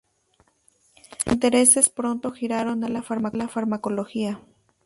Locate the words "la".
2.89-3.03